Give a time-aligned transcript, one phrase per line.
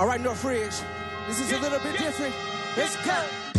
[0.00, 0.80] All right, Northridge,
[1.28, 2.34] this is a little bit different.
[2.74, 3.49] Let's go.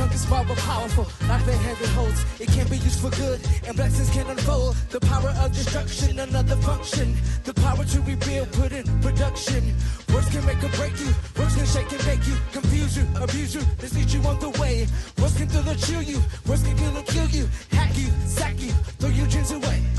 [0.00, 2.24] Tongue is small but powerful, like the heavy holds.
[2.40, 4.74] It can be used for good, and blessings can unfold.
[4.88, 7.14] The power of destruction, another function.
[7.44, 9.62] The power to rebuild, put in production.
[10.08, 11.12] Words can make or break you.
[11.36, 14.88] Words can shake and make you, confuse you, abuse you, mislead you on the way.
[15.20, 16.22] Words can thrill or chill you.
[16.48, 19.89] Words can kill or kill you, hack you, sack you, throw your dreams away.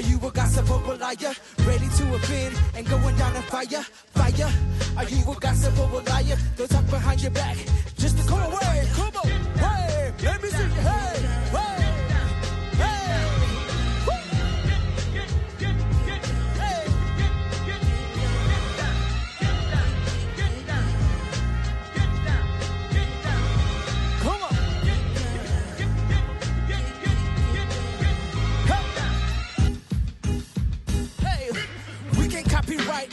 [0.00, 1.34] Are you a gossip or a liar?
[1.66, 3.84] Ready to offend and going down in fire?
[4.14, 4.50] Fire?
[4.96, 6.38] Are you a gossip or a liar?
[6.56, 7.58] Don't talk behind your back.
[7.98, 8.88] Just to come away.
[8.94, 9.28] Come on.
[9.58, 11.09] Hey, let me see.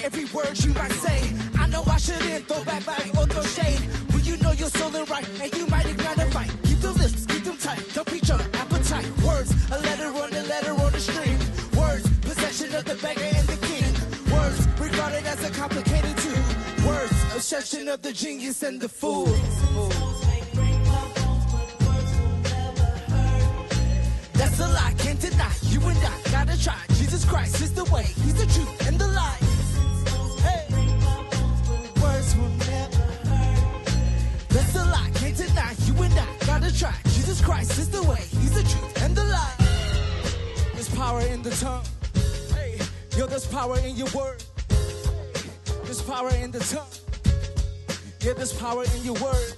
[0.04, 1.20] Every word you might say.
[1.58, 3.80] I know I shouldn't throw back back or throw shade.
[4.12, 6.52] When you know you're solely right, and you might ignite a fight.
[6.64, 7.84] Keep the lips, keep them tight.
[7.94, 9.08] Don't preach on appetite.
[9.26, 11.38] Words, a letter on the letter on the string.
[11.80, 13.92] Words, possession of the beggar and the king.
[14.34, 16.88] Words, regarded as a complicated tool.
[16.88, 19.28] Words, obsession of the genius and the fool.
[24.34, 25.52] That's a lie, can't deny.
[25.64, 26.80] You and I gotta try.
[26.96, 28.08] Jesus Christ is the way,
[41.50, 41.86] the tongue.
[42.56, 42.78] Hey.
[43.18, 44.44] Yo, there's power in your word.
[45.84, 46.88] There's power in the tongue.
[48.20, 49.54] Yeah, there's power in your word.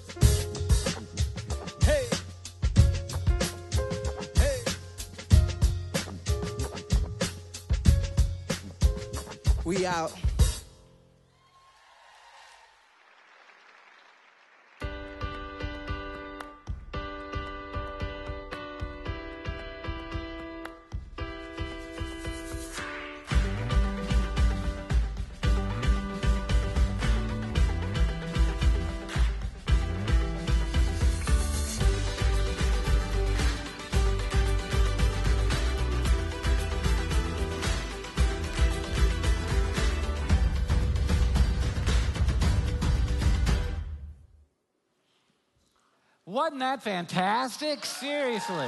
[46.29, 47.84] Wasn't that fantastic?
[47.84, 48.67] Seriously.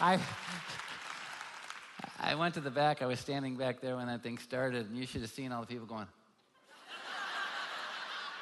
[0.00, 0.18] I
[2.18, 3.02] I went to the back.
[3.02, 5.60] I was standing back there when that thing started, and you should have seen all
[5.60, 6.08] the people going.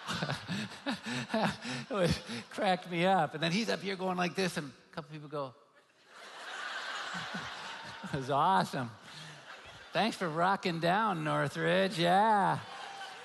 [1.35, 2.19] it was,
[2.49, 3.35] cracked me up.
[3.35, 5.53] And then he's up here going like this, and a couple people go.
[8.05, 8.91] it was awesome.
[9.93, 11.99] Thanks for rocking down, Northridge.
[11.99, 12.59] Yeah.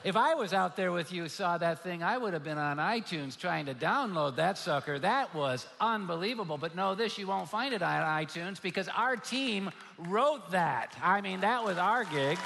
[0.06, 2.78] If I was out there with you, saw that thing, I would have been on
[2.78, 5.00] iTunes trying to download that sucker.
[5.00, 6.60] That was unbelievable.
[6.60, 10.96] But know this, you won't find it on iTunes because our team wrote that.
[11.02, 12.38] I mean, that was our gig.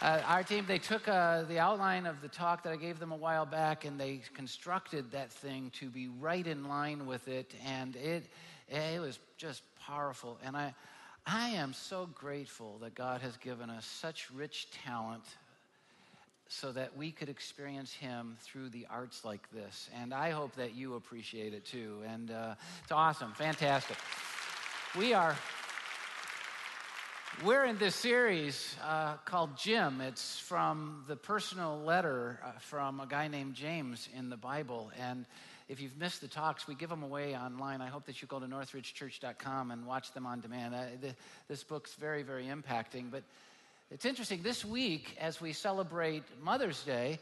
[0.00, 3.12] Uh, our team, they took uh, the outline of the talk that I gave them
[3.12, 7.52] a while back and they constructed that thing to be right in line with it.
[7.66, 8.24] And it,
[8.70, 10.38] it was just powerful.
[10.42, 10.74] And I,
[11.26, 15.24] I am so grateful that God has given us such rich talent
[16.48, 19.88] so that we could experience Him through the arts like this.
[20.00, 22.02] And I hope that you appreciate it too.
[22.06, 23.96] And uh, it's awesome, fantastic.
[24.96, 25.36] We are.
[27.42, 30.00] We're in this series uh, called Jim.
[30.00, 34.92] It's from the personal letter uh, from a guy named James in the Bible.
[35.00, 35.26] And
[35.68, 37.80] if you've missed the talks, we give them away online.
[37.80, 40.74] I hope that you go to northridgechurch.com and watch them on demand.
[40.74, 41.14] Uh, the,
[41.48, 43.10] this book's very, very impacting.
[43.10, 43.24] But
[43.90, 44.42] it's interesting.
[44.42, 47.18] This week, as we celebrate Mother's Day,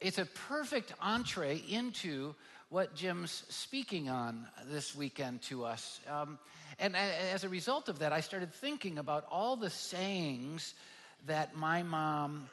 [0.00, 2.34] it's a perfect entree into
[2.70, 6.00] what Jim's speaking on this weekend to us.
[6.10, 6.38] Um,
[6.78, 10.74] and as a result of that, I started thinking about all the sayings
[11.26, 12.48] that my mom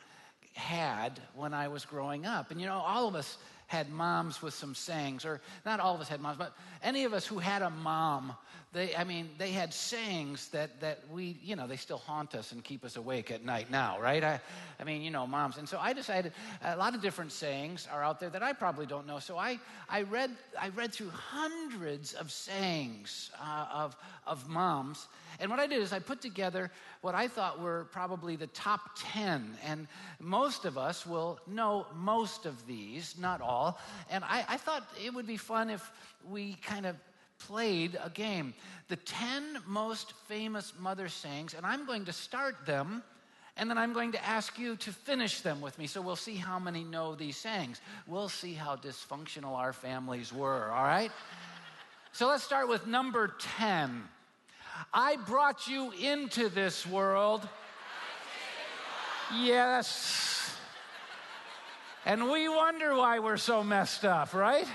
[0.54, 2.52] had when I was growing up.
[2.52, 3.38] And you know, all of us
[3.68, 6.54] had moms with some sayings, or not all of us had moms, but
[6.84, 8.34] any of us who had a mom
[8.74, 12.54] they, I mean, they had sayings that, that we, you know, they still haunt us
[12.54, 14.24] and keep us awake at night now, right?
[14.24, 14.40] I,
[14.80, 15.58] I mean, you know, moms.
[15.58, 16.32] And so I decided
[16.64, 19.20] a lot of different sayings are out there that I probably don't know.
[19.20, 19.60] So I,
[19.90, 25.08] I, read, I read through hundreds of sayings uh, of, of moms.
[25.42, 26.72] And what I did is I put together
[27.02, 29.54] what I thought were probably the top 10.
[29.66, 29.86] And
[30.22, 33.82] most of us will know most of these, not all.
[34.10, 35.92] And I, I thought it would be fun if
[36.30, 36.96] we kind of
[37.48, 38.54] played a game.
[38.88, 43.04] The 10 most famous mother sayings, and I'm going to start them,
[43.58, 45.88] and then I'm going to ask you to finish them with me.
[45.88, 47.82] So we'll see how many know these sayings.
[48.08, 51.12] We'll see how dysfunctional our families were, all right?
[52.12, 54.04] So let's start with number 10.
[54.94, 57.48] I brought you into this world.
[59.36, 60.58] Yes.
[62.06, 64.68] And we wonder why we're so messed up, right?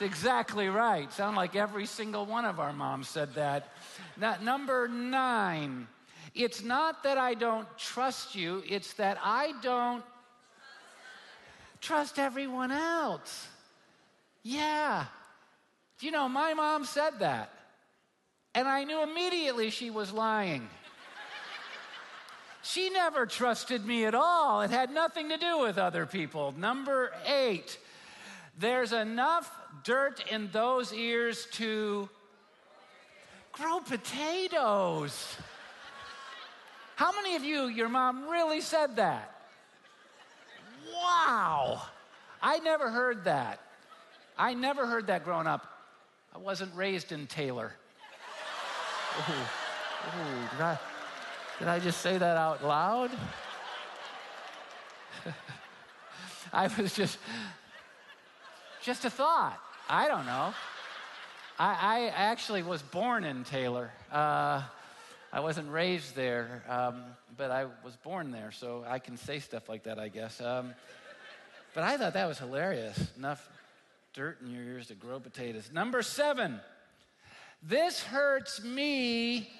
[0.00, 1.12] Exactly right.
[1.12, 3.72] Sound like every single one of our moms said that.
[4.16, 5.86] Now, number nine,
[6.34, 10.04] it's not that I don't trust you, it's that I don't
[11.80, 13.48] trust everyone else.
[14.42, 15.06] Yeah.
[16.00, 17.52] You know, my mom said that.
[18.54, 20.68] And I knew immediately she was lying.
[22.62, 24.62] She never trusted me at all.
[24.62, 26.52] It had nothing to do with other people.
[26.56, 27.78] Number eight,
[28.58, 29.50] there's enough
[29.84, 32.08] dirt in those ears to
[33.52, 35.36] grow potatoes.
[36.96, 39.32] How many of you, your mom really said that?
[40.92, 41.82] Wow.
[42.42, 43.60] I never heard that.
[44.36, 45.66] I never heard that growing up.
[46.34, 47.72] I wasn't raised in Taylor.
[49.18, 50.78] Ooh, ooh, did, I,
[51.58, 53.10] did I just say that out loud?
[56.52, 57.18] I was just,
[58.88, 59.60] just a thought.
[59.86, 60.54] I don't know.
[61.58, 63.90] I, I actually was born in Taylor.
[64.10, 64.62] Uh,
[65.30, 67.02] I wasn't raised there, um,
[67.36, 70.40] but I was born there, so I can say stuff like that, I guess.
[70.40, 70.72] Um,
[71.74, 72.98] but I thought that was hilarious.
[73.18, 73.46] Enough
[74.14, 75.68] dirt in your ears to grow potatoes.
[75.70, 76.58] Number seven,
[77.62, 79.50] this hurts me.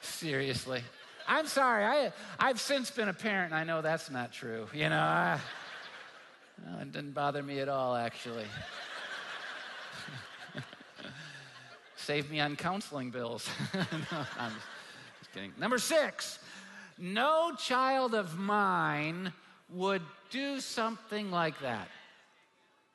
[0.00, 0.84] Seriously.
[1.28, 1.84] I'm sorry.
[1.84, 4.66] I, I've since been a parent, and I know that's not true.
[4.72, 5.38] You know, I,
[6.66, 8.46] no, it didn't bother me at all, actually.
[11.96, 13.46] Save me on counseling bills.
[13.74, 13.82] no,
[14.38, 14.52] I'm
[15.18, 15.52] just kidding.
[15.58, 16.38] Number six,
[16.96, 19.30] no child of mine
[19.68, 21.88] would do something like that.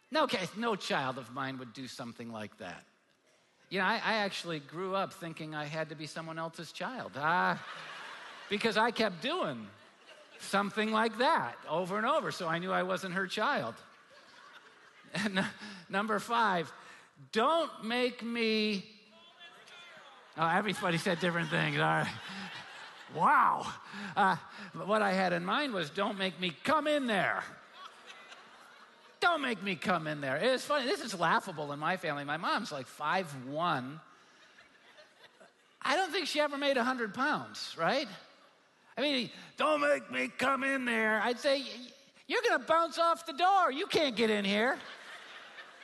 [0.10, 2.84] No, okay, no child of mine would do something like that.
[3.70, 7.12] You know, I, I actually grew up thinking I had to be someone else's child.
[7.16, 7.56] Uh,
[8.50, 9.68] because I kept doing
[10.40, 13.76] something like that over and over, so I knew I wasn't her child.
[15.16, 15.46] And
[15.90, 16.74] number five,
[17.32, 18.84] don't make me.
[20.36, 21.78] Oh, everybody said different things.
[21.78, 22.08] All right.
[23.16, 23.68] Wow.
[24.18, 24.38] Uh,
[24.86, 27.44] what I had in mind was don't make me come in there.
[29.20, 30.38] Don't make me come in there.
[30.38, 30.86] It's funny.
[30.86, 32.24] This is laughable in my family.
[32.24, 34.00] My mom's like five one.
[35.82, 38.08] I don't think she ever made 100 pounds, right?
[38.98, 41.20] I mean, don't make me come in there.
[41.24, 41.64] I'd say,
[42.28, 43.72] you're going to bounce off the door.
[43.72, 44.78] You can't get in here.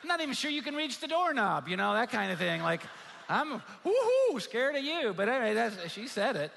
[0.02, 2.62] I'm not even sure you can reach the doorknob, you know, that kind of thing.
[2.62, 2.82] Like,
[3.28, 5.14] I'm woohoo, scared of you.
[5.16, 6.52] But anyway, that's, she said it.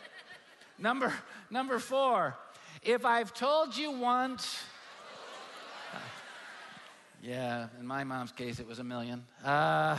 [0.78, 1.12] Number,
[1.50, 2.37] number four,
[2.82, 4.62] if I've told you once,
[7.22, 9.24] yeah, in my mom's case, it was a million.
[9.44, 9.98] Uh,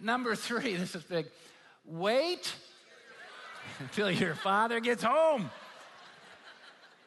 [0.00, 1.26] number three, this is big.
[1.84, 2.54] Wait
[3.80, 5.50] until your father gets home.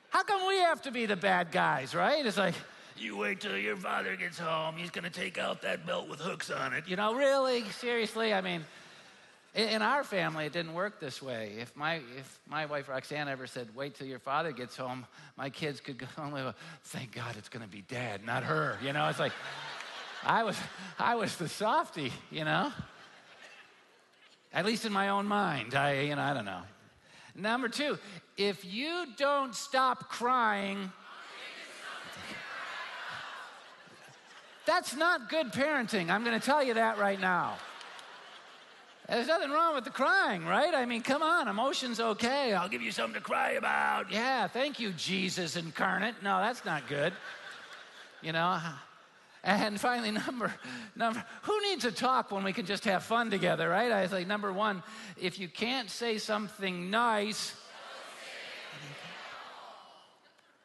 [0.09, 2.25] How come we have to be the bad guys, right?
[2.25, 2.55] It's like,
[2.97, 4.75] you wait till your father gets home.
[4.75, 6.87] He's going to take out that belt with hooks on it.
[6.87, 7.63] You know, really?
[7.69, 8.33] Seriously?
[8.33, 8.65] I mean,
[9.53, 11.53] in our family, it didn't work this way.
[11.59, 15.49] If my, if my wife Roxanne ever said, wait till your father gets home, my
[15.49, 16.53] kids could go, oh,
[16.85, 18.77] thank God it's going to be dad, not her.
[18.83, 19.33] You know, it's like,
[20.23, 20.57] I was,
[20.97, 22.71] I was the softy, you know?
[24.57, 25.75] At least in my own mind.
[25.75, 26.63] I, you know, I don't know.
[27.35, 27.99] Number two,
[28.37, 30.91] if you don't stop crying,
[34.65, 36.09] that's not good parenting.
[36.09, 37.57] I'm going to tell you that right now.
[39.07, 40.73] There's nothing wrong with the crying, right?
[40.73, 42.53] I mean, come on, emotion's okay.
[42.53, 44.11] I'll give you something to cry about.
[44.11, 46.15] Yeah, thank you, Jesus incarnate.
[46.23, 47.13] No, that's not good.
[48.23, 48.59] You know,
[49.47, 50.53] and finally, number,
[50.95, 53.91] number, who needs a talk when we can just have fun together, right?
[53.91, 54.83] I say, number one,
[55.19, 57.55] if you can't say something nice,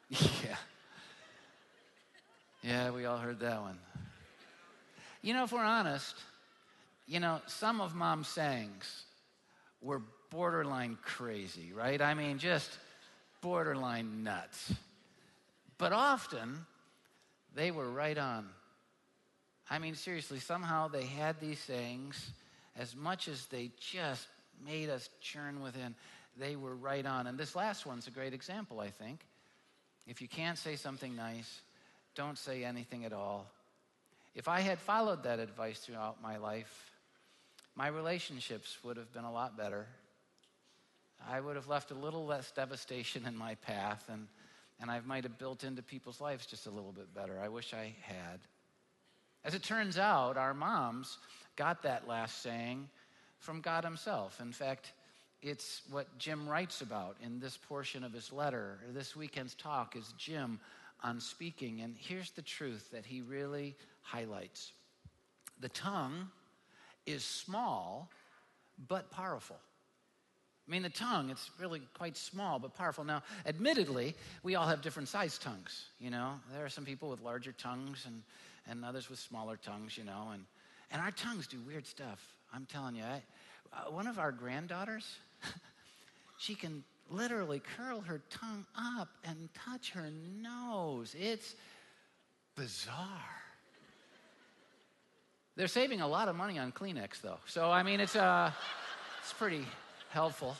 [0.09, 0.57] yeah.
[2.61, 3.79] Yeah, we all heard that one.
[5.21, 6.15] You know, if we're honest,
[7.07, 9.03] you know, some of mom's sayings
[9.81, 12.01] were borderline crazy, right?
[12.01, 12.69] I mean, just
[13.41, 14.73] borderline nuts.
[15.77, 16.65] But often,
[17.55, 18.49] they were right on.
[19.69, 22.31] I mean, seriously, somehow they had these sayings,
[22.75, 24.27] as much as they just
[24.65, 25.95] made us churn within,
[26.37, 27.27] they were right on.
[27.27, 29.19] And this last one's a great example, I think.
[30.07, 31.61] If you can't say something nice,
[32.15, 33.49] don't say anything at all.
[34.35, 36.91] If I had followed that advice throughout my life,
[37.75, 39.87] my relationships would have been a lot better.
[41.27, 44.27] I would have left a little less devastation in my path, and,
[44.81, 47.39] and I might have built into people's lives just a little bit better.
[47.41, 48.39] I wish I had.
[49.45, 51.17] As it turns out, our moms
[51.55, 52.87] got that last saying
[53.39, 54.39] from God Himself.
[54.41, 54.93] In fact,
[55.41, 58.79] it's what Jim writes about in this portion of his letter.
[58.93, 60.59] This weekend's talk is Jim
[61.03, 61.81] on speaking.
[61.81, 64.71] And here's the truth that he really highlights
[65.59, 66.27] the tongue
[67.05, 68.09] is small,
[68.87, 69.57] but powerful.
[70.67, 73.03] I mean, the tongue, it's really quite small but powerful.
[73.03, 76.39] Now, admittedly, we all have different sized tongues, you know.
[76.53, 78.23] There are some people with larger tongues and,
[78.69, 80.29] and others with smaller tongues, you know.
[80.33, 80.43] And,
[80.91, 82.19] and our tongues do weird stuff.
[82.53, 83.03] I'm telling you.
[83.03, 83.21] I,
[83.73, 85.17] uh, one of our granddaughters,
[86.37, 90.09] she can literally curl her tongue up and touch her
[90.41, 91.15] nose.
[91.19, 91.55] It's
[92.55, 92.97] bizarre.
[95.55, 97.37] They're saving a lot of money on Kleenex, though.
[97.45, 98.51] So, I mean, it's, uh,
[99.21, 99.65] it's pretty
[100.09, 100.55] helpful.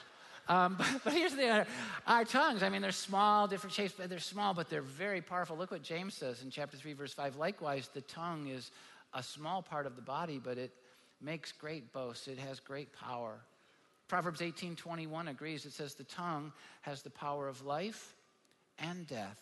[0.47, 1.67] Um, but, but, here's the other.
[2.05, 5.57] our, tongues, I mean, they're small, different shapes, but they're small, but they're very powerful.
[5.57, 7.35] Look what James says in chapter 3, verse 5.
[7.35, 8.71] Likewise, the tongue is
[9.13, 10.71] a small part of the body, but it
[11.21, 12.27] makes great boasts.
[12.27, 13.39] It has great power.
[14.07, 15.65] Proverbs 18:21 agrees.
[15.65, 18.15] It says the tongue has the power of life
[18.77, 19.39] and death,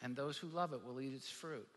[0.00, 1.68] and those who love it will eat its fruit.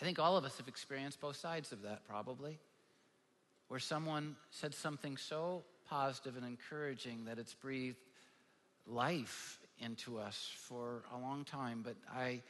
[0.00, 2.58] I think all of us have experienced both sides of that probably.
[3.68, 7.98] Where someone said something so positive and encouraging that it's breathed
[8.86, 12.40] life into us for a long time, but I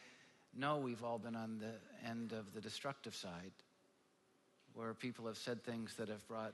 [0.57, 3.53] know we've all been on the end of the destructive side
[4.75, 6.53] where people have said things that have brought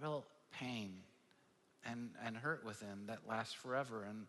[0.00, 0.24] real
[0.58, 0.94] pain
[1.84, 4.04] and, and hurt within that lasts forever.
[4.08, 4.26] And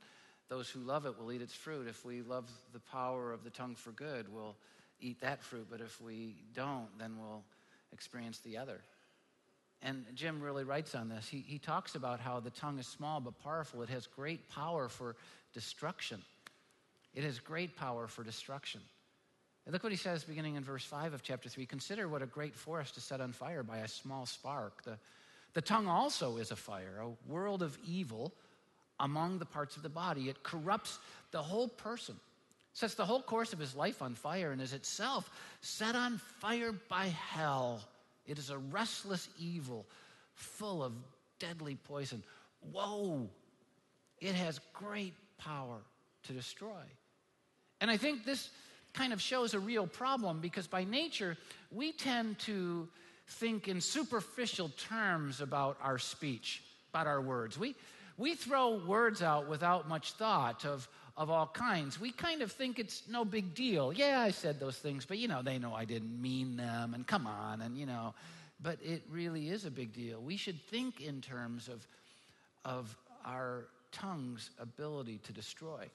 [0.50, 1.88] those who love it will eat its fruit.
[1.88, 4.56] If we love the power of the tongue for good, we'll
[5.00, 5.68] eat that fruit.
[5.70, 7.44] But if we don't, then we'll
[7.92, 8.82] experience the other.
[9.82, 11.28] And Jim really writes on this.
[11.28, 13.82] He, he talks about how the tongue is small but powerful.
[13.84, 15.16] It has great power for
[15.54, 16.22] destruction.
[17.14, 18.82] It has great power for destruction.
[19.66, 21.66] And look what he says beginning in verse 5 of chapter 3.
[21.66, 24.84] Consider what a great forest is set on fire by a small spark.
[24.84, 24.98] The,
[25.54, 28.34] the tongue also is a fire, a world of evil
[29.00, 30.30] among the parts of the body.
[30.30, 31.00] It corrupts
[31.32, 32.16] the whole person,
[32.74, 35.30] sets the whole course of his life on fire, and is itself
[35.62, 37.82] set on fire by hell.
[38.28, 39.86] It is a restless evil
[40.34, 40.94] full of
[41.40, 42.24] deadly poison.
[42.72, 43.30] Whoa!
[44.20, 45.78] It has great power
[46.24, 46.84] to destroy.
[47.80, 48.50] And I think this
[48.94, 51.38] kind of shows a real problem because by nature,
[51.72, 52.88] we tend to
[53.28, 57.58] think in superficial terms about our speech, about our words.
[57.60, 57.76] We,
[58.18, 62.00] we throw words out without much thought of, of all kinds.
[62.00, 63.92] We kind of think it's no big deal.
[63.92, 67.06] Yeah, I said those things, but you know, they know I didn't mean them, and
[67.06, 68.14] come on, and you know,
[68.62, 70.22] but it really is a big deal.
[70.22, 71.86] We should think in terms of,
[72.64, 72.96] of
[73.26, 75.90] our tongue's ability to destroy.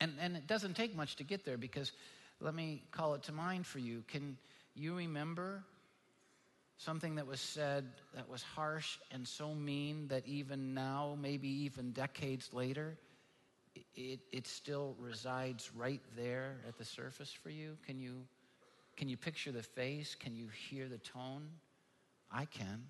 [0.00, 1.92] And, and it doesn't take much to get there because
[2.40, 4.04] let me call it to mind for you.
[4.08, 4.36] Can
[4.74, 5.62] you remember
[6.76, 11.92] something that was said that was harsh and so mean that even now, maybe even
[11.92, 12.98] decades later,
[13.94, 17.76] it, it still resides right there at the surface for you?
[17.86, 18.22] Can you,
[18.96, 20.14] can you picture the face?
[20.14, 21.48] Can you hear the tone?
[22.30, 22.84] I can.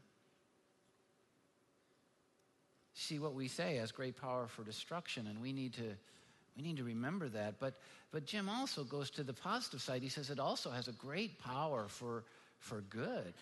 [2.94, 5.96] See, what we say has great power for destruction, and we need to
[6.56, 7.58] we need to remember that.
[7.60, 7.74] But,
[8.12, 10.02] but Jim also goes to the positive side.
[10.02, 12.24] He says it also has a great power for,
[12.58, 13.34] for good.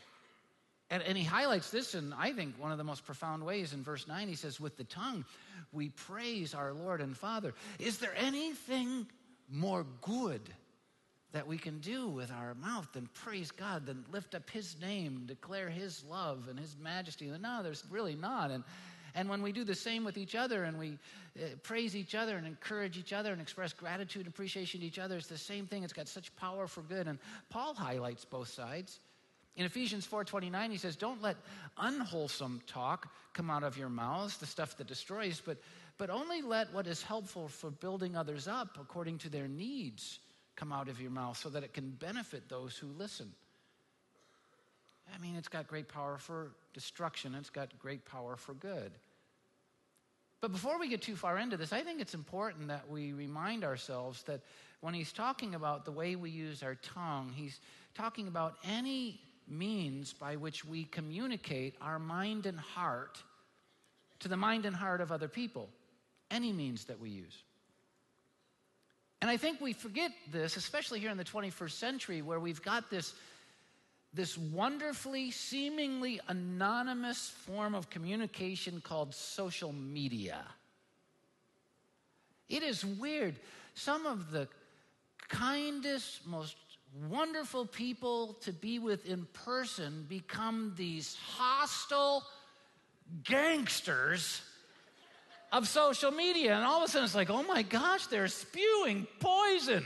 [0.90, 3.82] And, and he highlights this in, I think, one of the most profound ways in
[3.82, 4.28] verse 9.
[4.28, 5.24] He says, With the tongue,
[5.72, 7.54] we praise our Lord and Father.
[7.78, 9.06] Is there anything
[9.50, 10.42] more good
[11.32, 15.24] that we can do with our mouth than praise God, than lift up His name,
[15.26, 17.30] declare His love and His majesty?
[17.40, 18.50] No, there's really not.
[18.50, 18.62] And,
[19.14, 20.98] and when we do the same with each other and we
[21.36, 24.98] uh, praise each other and encourage each other and express gratitude and appreciation to each
[24.98, 25.82] other, it's the same thing.
[25.82, 27.08] It's got such power for good.
[27.08, 29.00] And Paul highlights both sides.
[29.56, 31.36] In Ephesians 4:29 he says, "Don't let
[31.76, 35.58] unwholesome talk come out of your mouths, the stuff that destroys, but
[35.96, 40.18] but only let what is helpful for building others up according to their needs
[40.56, 43.32] come out of your mouth so that it can benefit those who listen.
[45.14, 48.92] I mean, it's got great power for destruction, it's got great power for good.
[50.40, 53.64] But before we get too far into this, I think it's important that we remind
[53.64, 54.42] ourselves that
[54.80, 57.60] when he's talking about the way we use our tongue, he's
[57.94, 63.22] talking about any means by which we communicate our mind and heart
[64.20, 65.68] to the mind and heart of other people.
[66.30, 67.42] Any means that we use.
[69.20, 72.90] And I think we forget this, especially here in the 21st century, where we've got
[72.90, 73.14] this,
[74.12, 80.44] this wonderfully, seemingly anonymous form of communication called social media.
[82.48, 83.36] It is weird.
[83.74, 84.48] Some of the
[85.28, 86.56] kindest, most
[87.08, 92.24] wonderful people to be with in person become these hostile
[93.24, 94.40] gangsters
[95.52, 96.54] of social media.
[96.54, 99.84] And all of a sudden it's like, oh my gosh, they're spewing poison.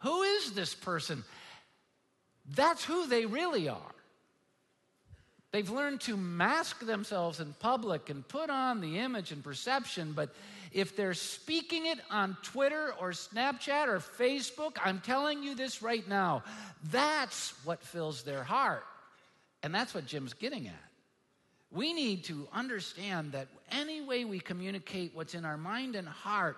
[0.00, 1.24] Who is this person?
[2.54, 3.94] That's who they really are.
[5.52, 10.34] They've learned to mask themselves in public and put on the image and perception, but
[10.72, 16.06] if they're speaking it on Twitter or Snapchat or Facebook, I'm telling you this right
[16.08, 16.42] now,
[16.90, 18.84] that's what fills their heart.
[19.62, 20.74] And that's what Jim's getting at.
[21.70, 26.56] We need to understand that any way we communicate what's in our mind and heart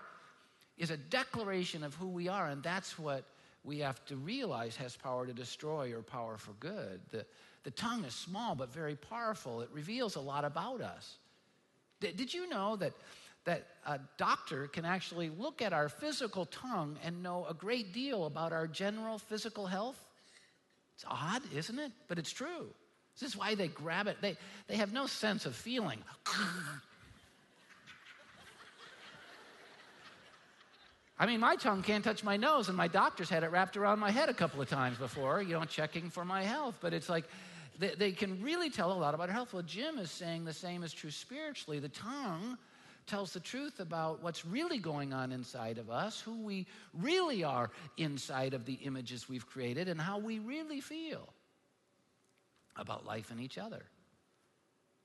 [0.76, 3.24] is a declaration of who we are, and that's what
[3.64, 7.00] we have to realize has power to destroy or power for good.
[7.10, 7.26] The,
[7.64, 11.16] the tongue is small but very powerful, it reveals a lot about us.
[12.00, 12.92] Did, did you know that
[13.48, 18.26] that a doctor can actually look at our physical tongue and know a great deal
[18.26, 19.98] about our general physical health.
[20.94, 21.92] It's odd, isn't it?
[22.08, 22.66] But it's true.
[23.18, 24.18] This is why they grab it.
[24.20, 24.36] They,
[24.66, 25.98] they have no sense of feeling.
[31.18, 33.98] I mean, my tongue can't touch my nose, and my doctor's had it wrapped around
[33.98, 36.76] my head a couple of times before, you know, checking for my health.
[36.82, 37.24] But it's like
[37.78, 39.54] they, they can really tell a lot about our health.
[39.54, 41.78] Well, Jim is saying the same is true spiritually.
[41.78, 42.58] The tongue
[43.08, 47.70] tells the truth about what's really going on inside of us, who we really are
[47.96, 51.28] inside of the images we've created, and how we really feel
[52.76, 53.82] about life and each other.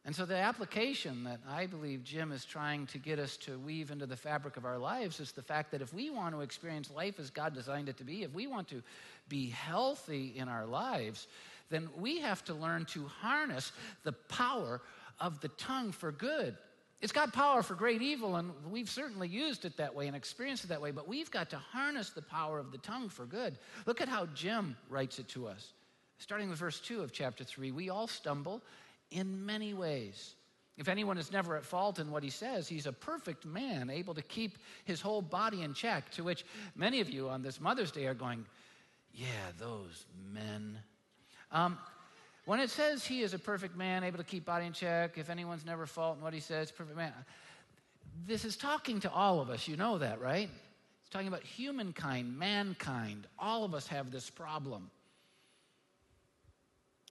[0.05, 3.89] And so, the application that I believe Jim is trying to get us to weave
[3.89, 6.91] into the fabric of our lives is the fact that if we want to experience
[6.91, 8.83] life as God designed it to be, if we want to
[9.29, 11.27] be healthy in our lives,
[11.69, 13.71] then we have to learn to harness
[14.03, 14.81] the power
[15.21, 16.57] of the tongue for good.
[17.03, 20.63] It's got power for great evil, and we've certainly used it that way and experienced
[20.63, 23.57] it that way, but we've got to harness the power of the tongue for good.
[23.85, 25.73] Look at how Jim writes it to us.
[26.17, 28.61] Starting with verse 2 of chapter 3, we all stumble
[29.11, 30.35] in many ways.
[30.77, 34.13] If anyone is never at fault in what he says, he's a perfect man, able
[34.13, 36.09] to keep his whole body in check.
[36.11, 38.45] To which many of you on this Mother's Day are going,
[39.11, 40.79] Yeah, those men.
[41.51, 41.77] Um,
[42.45, 45.29] when it says he is a perfect man, able to keep body in check, if
[45.29, 47.13] anyone's never fault in what he says, perfect man,
[48.25, 49.67] this is talking to all of us.
[49.67, 50.49] You know that, right?
[51.01, 53.27] It's talking about humankind, mankind.
[53.39, 54.89] All of us have this problem.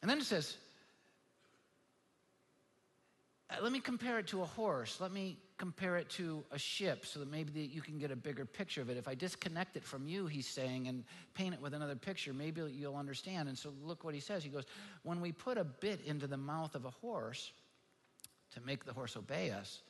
[0.02, 0.56] And then it says,
[3.62, 5.00] let me compare it to a horse.
[5.00, 8.44] Let me compare it to a ship so that maybe you can get a bigger
[8.44, 8.96] picture of it.
[8.96, 12.62] If I disconnect it from you, he's saying, and paint it with another picture, maybe
[12.62, 13.48] you'll understand.
[13.48, 14.42] And so look what he says.
[14.42, 14.64] He goes,
[15.04, 17.52] When we put a bit into the mouth of a horse
[18.54, 19.82] to make the horse obey us,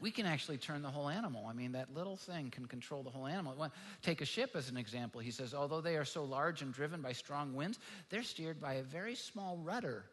[0.00, 1.46] we can actually turn the whole animal.
[1.46, 3.70] I mean, that little thing can control the whole animal.
[4.02, 5.20] Take a ship as an example.
[5.20, 8.74] He says, although they are so large and driven by strong winds, they're steered by
[8.74, 10.04] a very small rudder.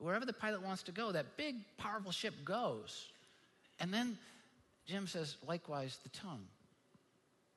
[0.00, 3.08] Wherever the pilot wants to go, that big, powerful ship goes.
[3.78, 4.16] And then
[4.86, 6.46] Jim says, likewise, the tongue.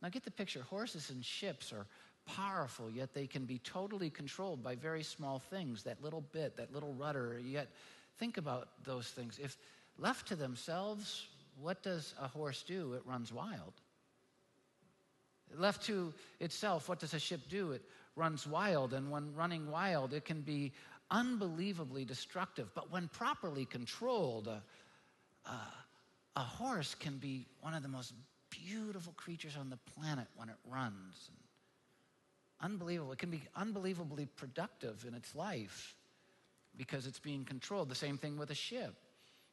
[0.02, 0.62] Now get the picture.
[0.62, 1.86] Horses and ships are
[2.26, 5.84] powerful, yet they can be totally controlled by very small things.
[5.84, 7.40] That little bit, that little rudder.
[7.42, 7.70] Yet
[8.18, 9.40] think about those things.
[9.42, 9.58] If
[9.98, 11.28] left to themselves,
[11.62, 12.94] what does a horse do?
[12.94, 13.74] It runs wild.
[15.56, 17.72] Left to itself, what does a ship do?
[17.72, 17.84] It
[18.16, 18.94] runs wild.
[18.94, 20.74] And when running wild, it can be
[21.14, 22.70] unbelievably destructive.
[22.76, 24.58] But when properly controlled, uh,
[25.46, 25.52] uh,
[26.36, 28.14] a horse can be one of the most
[28.50, 31.30] beautiful creatures on the planet when it runs.
[32.60, 33.12] Unbelievable.
[33.12, 35.96] It can be unbelievably productive in its life
[36.76, 37.90] because it's being controlled.
[37.90, 38.96] The same thing with a ship.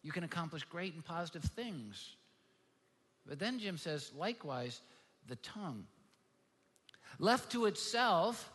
[0.02, 2.16] You can accomplish great and positive things.
[3.26, 4.80] But then Jim says, likewise,
[5.28, 5.84] the tongue.
[7.18, 8.50] Left to itself,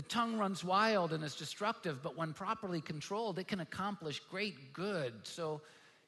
[0.00, 4.72] the tongue runs wild and is destructive, but when properly controlled, it can accomplish great
[4.72, 5.12] good.
[5.24, 5.60] So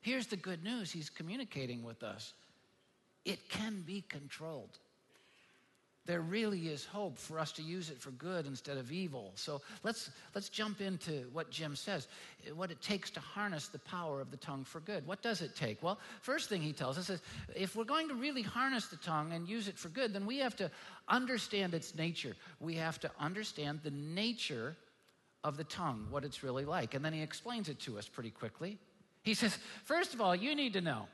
[0.03, 2.35] Here's the good news He's communicating with us
[3.25, 4.79] it can be controlled.
[6.05, 9.31] There really is hope for us to use it for good instead of evil.
[9.37, 12.09] So let's, let's jump into what Jim says,
[12.55, 15.07] what it takes to harness the power of the tongue for good.
[15.07, 15.81] What does it take?
[15.81, 17.23] Well, first thing he tells us is
[17.55, 20.38] if we're going to really harness the tongue and use it for good, then we
[20.38, 20.71] have to
[21.09, 22.35] understand its nature.
[22.59, 24.77] We have to understand the nature
[25.45, 26.95] of the tongue, what it's really like.
[26.95, 28.79] And then he explains it to us pretty quickly.
[29.23, 31.07] He says, first of all, you need to know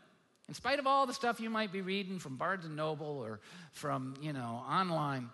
[0.48, 3.40] in spite of all the stuff you might be reading from Barnes and Noble or
[3.72, 5.28] from, you know, online,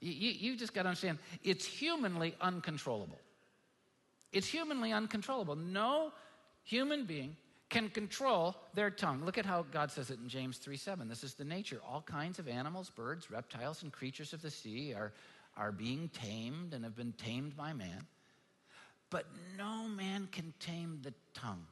[0.00, 3.20] you, you just got to understand it's humanly uncontrollable.
[4.32, 5.56] It's humanly uncontrollable.
[5.56, 6.12] No
[6.64, 7.36] human being
[7.70, 9.24] can control their tongue.
[9.24, 11.08] Look at how God says it in James 3 7.
[11.08, 11.80] This is the nature.
[11.88, 15.12] All kinds of animals, birds, reptiles, and creatures of the sea are,
[15.56, 18.06] are being tamed and have been tamed by man.
[19.10, 21.66] But no man can tame the tongue.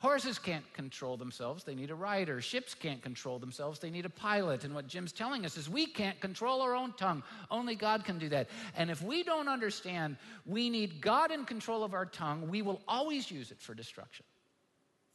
[0.00, 2.40] Horses can't control themselves, they need a rider.
[2.40, 4.64] Ships can't control themselves, they need a pilot.
[4.64, 7.22] And what Jim's telling us is we can't control our own tongue.
[7.50, 8.48] Only God can do that.
[8.76, 12.80] And if we don't understand we need God in control of our tongue, we will
[12.88, 14.24] always use it for destruction.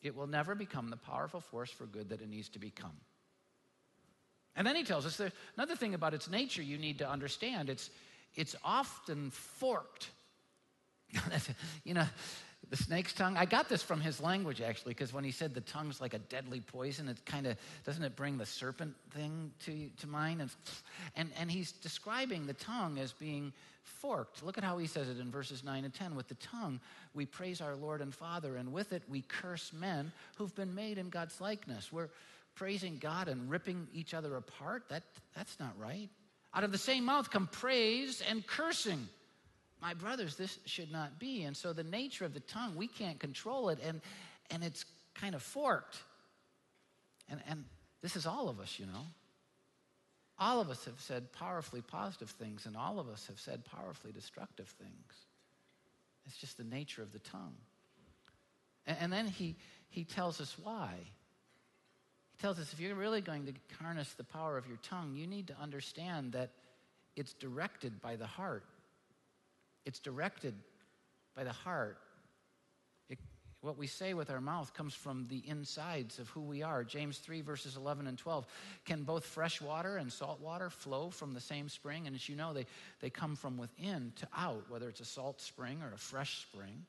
[0.04, 2.96] It will never become the powerful force for good that it needs to become.
[4.56, 5.20] And then he tells us
[5.58, 7.72] another thing about its nature you need to understand.
[7.72, 7.90] It's,
[8.36, 10.12] it's often forked.
[11.84, 12.06] you know,
[12.70, 13.38] the snake's tongue.
[13.38, 16.20] I got this from his language actually, because when he said the tongue's like a
[16.20, 20.42] deadly poison, it kind of doesn't it bring the serpent thing to, to mind?
[20.42, 20.50] And,
[21.16, 24.44] and, and he's describing the tongue as being forked.
[24.44, 26.16] Look at how he says it in verses 9 and 10.
[26.16, 26.80] With the tongue,
[27.14, 30.98] we praise our Lord and Father, and with it, we curse men who've been made
[30.98, 31.92] in God's likeness.
[31.92, 32.10] We're
[32.56, 34.84] praising God and ripping each other apart.
[34.90, 35.04] That,
[35.36, 36.10] that's not right.
[36.54, 39.08] Out of the same mouth come praise and cursing
[39.86, 41.44] my brothers, this should not be.
[41.44, 44.02] And so the nature of the tongue, we can't control it, and,
[44.50, 45.98] and it's kind of forked.
[47.30, 47.64] And, and
[48.02, 49.06] this is all of us, you know.
[50.40, 54.12] All of us have said powerfully positive things, and all of us have said powerfully
[54.12, 55.14] destructive things.
[56.26, 57.54] It's just the nature of the tongue.
[58.88, 59.56] And, and then he,
[59.90, 60.94] he tells us why.
[62.32, 65.28] He tells us if you're really going to harness the power of your tongue, you
[65.28, 66.50] need to understand that
[67.16, 68.64] it's directed by the heart.
[69.86, 70.56] It's directed
[71.36, 71.98] by the heart.
[73.10, 73.20] It,
[73.62, 76.84] what we say with our mouth comes from the insides of who we are.
[76.84, 78.48] James 3, verses 11 and 12.
[78.86, 82.08] Can both fresh water and salt water flow from the same spring?
[82.08, 82.66] And as you know, they,
[83.00, 86.86] they come from within to out, whether it's a salt spring or a fresh spring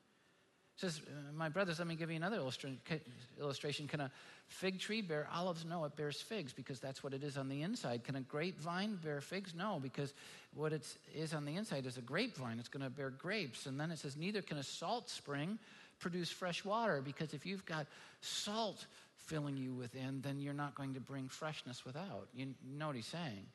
[0.77, 3.87] says, uh, My brothers, let me give you another illustration.
[3.87, 4.11] Can a
[4.47, 5.65] fig tree bear olives?
[5.65, 8.03] No, it bears figs because that's what it is on the inside.
[8.03, 9.53] Can a grapevine bear figs?
[9.55, 10.13] No, because
[10.53, 12.59] what it is on the inside is a grapevine.
[12.59, 13.65] It's going to bear grapes.
[13.65, 15.59] And then it says, Neither can a salt spring
[15.99, 17.87] produce fresh water because if you've got
[18.21, 18.85] salt
[19.15, 22.27] filling you within, then you're not going to bring freshness without.
[22.33, 23.47] You know what he's saying?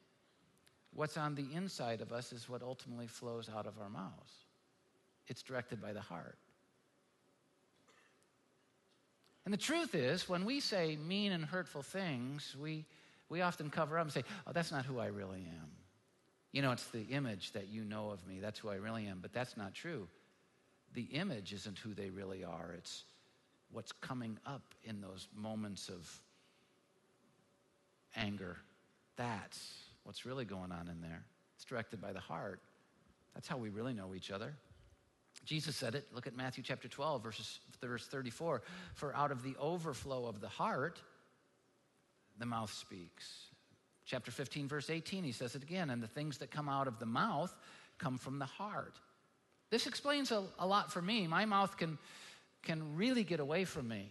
[0.94, 4.32] What's on the inside of us is what ultimately flows out of our mouths.
[5.28, 6.36] It's directed by the heart.
[9.44, 12.84] And the truth is, when we say mean and hurtful things, we,
[13.28, 15.68] we often cover up and say, oh, that's not who I really am.
[16.52, 18.38] You know, it's the image that you know of me.
[18.40, 19.18] That's who I really am.
[19.20, 20.06] But that's not true.
[20.94, 23.04] The image isn't who they really are, it's
[23.70, 26.20] what's coming up in those moments of
[28.14, 28.58] anger.
[29.16, 29.72] That's
[30.04, 31.24] what's really going on in there.
[31.56, 32.60] It's directed by the heart.
[33.34, 34.54] That's how we really know each other.
[35.44, 36.06] Jesus said it.
[36.14, 38.62] Look at Matthew chapter 12, verses, verse 34.
[38.94, 41.00] For out of the overflow of the heart,
[42.38, 43.46] the mouth speaks.
[44.04, 45.90] Chapter 15, verse 18, he says it again.
[45.90, 47.54] And the things that come out of the mouth
[47.98, 48.94] come from the heart.
[49.70, 51.26] This explains a, a lot for me.
[51.26, 51.98] My mouth can,
[52.62, 54.10] can really get away from me.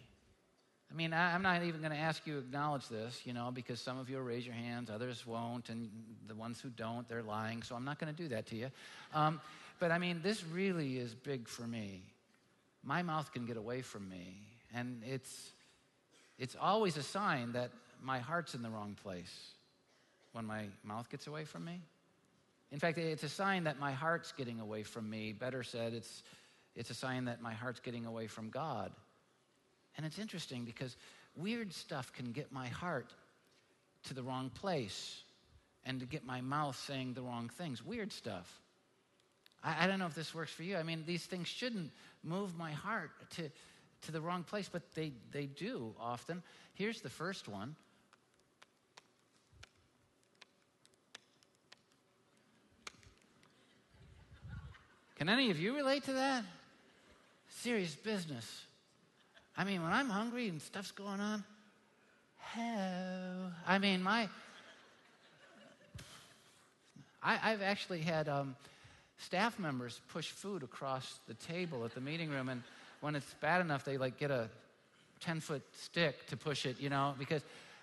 [0.91, 3.49] I mean, I, am not even going to ask you to acknowledge this, you know,
[3.53, 5.89] because some of you will raise your hands, others won't, and
[6.27, 8.67] the ones who don't, they're lying, so I'm not going to do that to you.
[9.13, 9.39] Um,
[9.81, 12.03] but I mean, this really is big for me.
[12.83, 14.37] My mouth can get away from me,
[14.75, 15.49] and it's,
[16.37, 19.35] it's always a sign that my heart's in the wrong place
[20.33, 21.81] when my mouth gets away from me.
[22.71, 25.33] In fact, it's a sign that my heart's getting away from me.
[25.33, 26.21] Better said, it's,
[26.75, 28.91] it's a sign that my heart's getting away from God.
[29.97, 30.95] And it's interesting because
[31.35, 33.13] weird stuff can get my heart
[34.03, 35.23] to the wrong place
[35.85, 37.83] and to get my mouth saying the wrong things.
[37.83, 38.61] Weird stuff.
[39.63, 40.77] I, I don't know if this works for you.
[40.77, 41.91] I mean, these things shouldn't
[42.23, 43.49] move my heart to,
[44.03, 46.43] to the wrong place, but they, they do often.
[46.73, 47.75] Here's the first one.
[55.15, 56.43] Can any of you relate to that?
[57.49, 58.63] Serious business.
[59.55, 61.43] I mean, when I'm hungry and stuff's going on,
[62.37, 64.27] hell, I mean, my
[67.23, 68.55] I, have actually had um,
[69.21, 72.63] staff members push food across the table at the meeting room, and
[73.01, 74.49] when it's bad enough, they like get a
[75.21, 77.41] 10 foot stick to push it, you know, because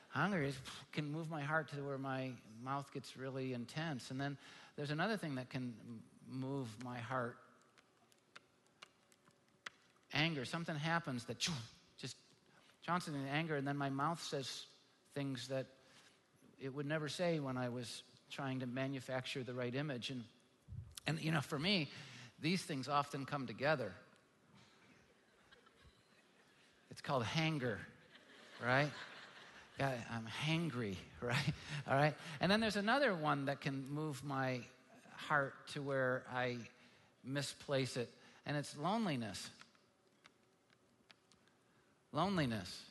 [0.09, 0.55] hunger is,
[0.93, 2.31] can move my heart to where my
[2.65, 4.11] mouth gets really intense.
[4.11, 4.37] And then
[4.77, 5.75] there's another thing that can
[6.31, 7.37] move my heart
[10.13, 10.45] anger.
[10.45, 11.39] Something happens that
[11.99, 12.17] just
[12.83, 14.67] Johnson in anger, and then my mouth says
[15.15, 15.67] things that
[16.61, 20.11] it would never say when I was trying to manufacture the right image.
[20.11, 20.25] And,
[21.07, 21.89] and you know, for me,
[22.41, 23.93] these things often come together.
[26.91, 27.79] It's called hanger,
[28.65, 28.91] right?
[29.79, 31.53] Yeah, I'm hangry, right?
[31.89, 32.15] All right.
[32.41, 34.61] And then there's another one that can move my
[35.17, 36.59] heart to where I
[37.25, 38.11] misplace it,
[38.47, 39.51] and it's loneliness.
[42.13, 42.83] Loneliness.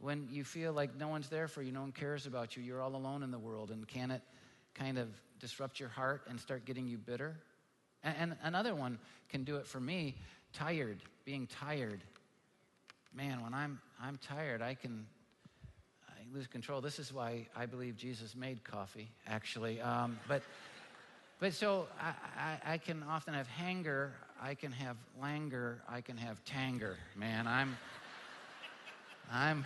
[0.00, 2.82] When you feel like no one's there for you, no one cares about you, you're
[2.82, 4.22] all alone in the world, and can it
[4.74, 5.08] kind of
[5.40, 7.36] disrupt your heart and start getting you bitter?
[8.02, 10.16] And, and another one can do it for me
[10.52, 12.00] tired, being tired.
[13.14, 15.06] Man, when I'm, I'm tired, I can
[16.08, 16.80] I lose control.
[16.80, 19.80] This is why I believe Jesus made coffee, actually.
[19.80, 20.42] Um, but,
[21.40, 26.16] but so I, I, I can often have hanger, I can have languor, I can
[26.16, 26.94] have tanger.
[27.16, 27.76] Man, I'm.
[29.32, 29.64] I'm,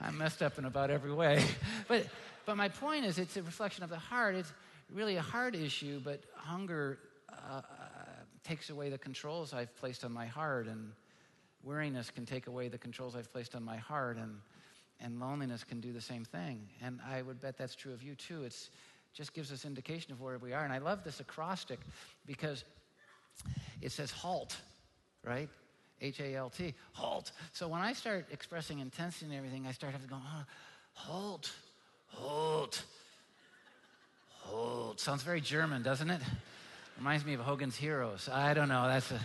[0.00, 1.44] I'm messed up in about every way.
[1.88, 2.06] but,
[2.44, 4.34] but my point is, it's a reflection of the heart.
[4.34, 4.52] It's
[4.92, 6.98] really a heart issue, but hunger
[7.30, 7.62] uh,
[8.44, 10.92] takes away the controls I've placed on my heart, and
[11.62, 14.38] weariness can take away the controls I've placed on my heart, and,
[15.00, 16.68] and loneliness can do the same thing.
[16.82, 18.44] And I would bet that's true of you too.
[18.44, 18.70] It's
[19.12, 20.62] just gives us indication of where we are.
[20.62, 21.80] And I love this acrostic
[22.26, 22.64] because
[23.80, 24.56] it says halt,
[25.24, 25.48] right?
[26.00, 27.32] H A L T, halt.
[27.52, 30.44] So when I start expressing intensity and everything, I start having to go, oh,
[30.92, 31.50] halt,
[32.06, 32.84] halt,
[34.48, 35.00] Oh, halt.
[35.00, 36.20] Sounds very German, doesn't it?
[36.98, 38.28] Reminds me of Hogan's Heroes.
[38.28, 38.86] I don't know.
[38.86, 39.20] That's a.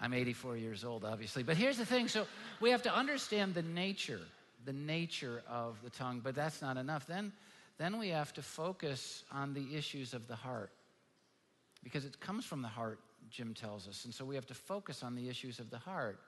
[0.00, 1.42] I'm 84 years old, obviously.
[1.42, 2.26] But here's the thing so
[2.60, 4.20] we have to understand the nature,
[4.64, 7.06] the nature of the tongue, but that's not enough.
[7.06, 7.32] Then,
[7.78, 10.70] then we have to focus on the issues of the heart
[11.82, 12.98] because it comes from the heart
[13.30, 14.04] Jim tells us.
[14.04, 16.18] And so we have to focus on the issues of the heart.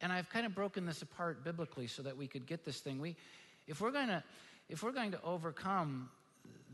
[0.00, 3.00] And I've kind of broken this apart biblically so that we could get this thing.
[3.00, 3.16] We,
[3.66, 4.22] if we're going to,
[4.68, 6.10] if we're going to overcome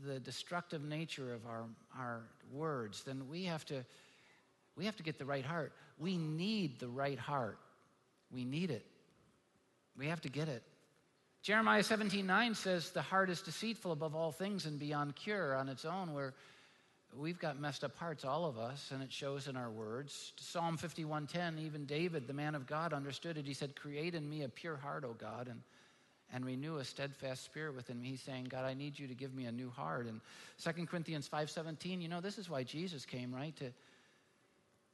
[0.05, 1.65] the destructive nature of our,
[1.97, 3.85] our words, then we have to,
[4.75, 5.73] we have to get the right heart.
[5.97, 7.57] We need the right heart.
[8.31, 8.85] We need it.
[9.97, 10.63] We have to get it.
[11.43, 15.67] Jeremiah 17 9 says, The heart is deceitful above all things and beyond cure on
[15.69, 16.13] its own.
[16.13, 16.33] Where
[17.15, 20.31] we've got messed up hearts, all of us, and it shows in our words.
[20.37, 23.45] Psalm 51:10, even David, the man of God, understood it.
[23.45, 25.61] He said, "Create in me a pure heart, O God, and
[26.33, 29.33] and renew a steadfast spirit within me." He's saying, "God, I need you to give
[29.33, 30.19] me a new heart." And
[30.57, 33.55] 2 Corinthians 5:17, you know, this is why Jesus came, right?
[33.57, 33.71] To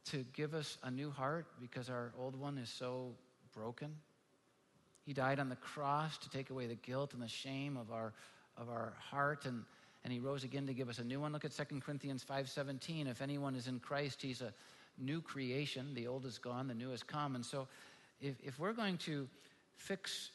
[0.05, 3.15] to give us a new heart because our old one is so
[3.53, 3.95] broken.
[5.05, 8.13] He died on the cross to take away the guilt and the shame of our
[8.57, 9.65] of our heart and
[10.03, 11.33] and he rose again to give us a new one.
[11.33, 13.07] Look at 2 Corinthians 5:17.
[13.07, 14.53] If anyone is in Christ, he's a
[14.97, 15.93] new creation.
[15.93, 17.35] The old is gone, the new has come.
[17.35, 17.67] And so
[18.21, 19.27] if, if we're going to
[19.75, 20.31] fix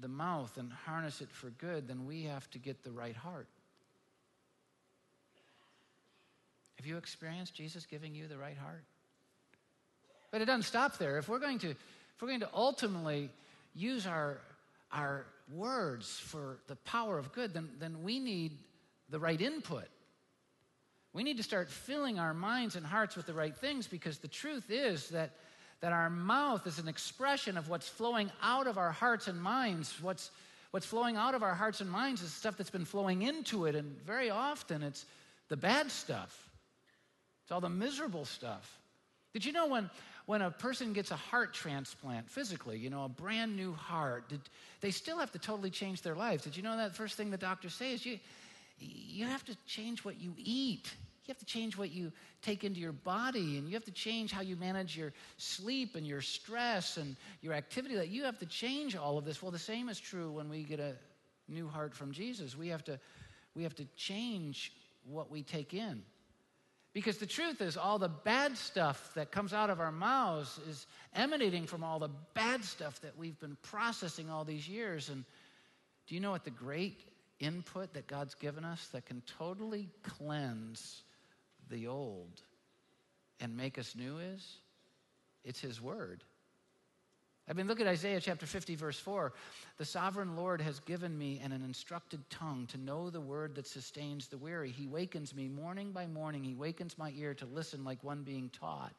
[0.00, 3.48] the mouth and harness it for good, then we have to get the right heart.
[6.76, 8.84] Have you experienced Jesus giving you the right heart?
[10.30, 11.18] But it doesn't stop there.
[11.18, 11.76] If we're going to, if
[12.20, 13.30] we're going to ultimately
[13.74, 14.38] use our,
[14.92, 18.52] our words for the power of good, then, then we need
[19.08, 19.88] the right input.
[21.12, 24.28] We need to start filling our minds and hearts with the right things because the
[24.28, 25.30] truth is that,
[25.80, 29.94] that our mouth is an expression of what's flowing out of our hearts and minds.
[30.00, 30.30] What's,
[30.70, 33.74] what's flowing out of our hearts and minds is stuff that's been flowing into it,
[33.74, 35.04] and very often it's
[35.48, 36.48] the bad stuff,
[37.42, 38.78] it's all the miserable stuff.
[39.32, 39.90] Did you know when,
[40.24, 44.40] when a person gets a heart transplant physically, you know, a brand new heart, did,
[44.80, 46.42] they still have to totally change their lives?
[46.42, 48.18] Did you know that first thing the doctors say is you,
[48.78, 50.92] you have to change what you eat.
[51.26, 54.30] You have to change what you take into your body, and you have to change
[54.30, 57.96] how you manage your sleep and your stress and your activity.
[57.96, 59.42] That you have to change all of this.
[59.42, 60.94] Well, the same is true when we get a
[61.48, 62.56] new heart from Jesus.
[62.56, 63.00] We have to,
[63.56, 64.72] we have to change
[65.04, 66.02] what we take in.
[66.92, 70.86] Because the truth is, all the bad stuff that comes out of our mouths is
[71.14, 75.10] emanating from all the bad stuff that we've been processing all these years.
[75.10, 75.24] And
[76.06, 77.00] do you know what the great
[77.38, 81.02] input that God's given us that can totally cleanse
[81.70, 82.42] the old
[83.40, 84.58] and make us new is?
[85.44, 86.22] It's His Word.
[87.48, 89.32] I mean, look at Isaiah chapter 50, verse 4.
[89.78, 93.68] The sovereign Lord has given me an, an instructed tongue to know the word that
[93.68, 94.72] sustains the weary.
[94.72, 96.42] He wakens me morning by morning.
[96.42, 98.92] He wakens my ear to listen like one being taught.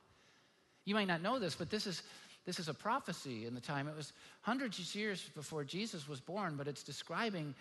[0.86, 2.04] You might not know this, but this is,
[2.46, 3.90] this is a prophecy in the time.
[3.90, 7.54] It was hundreds of years before Jesus was born, but it's describing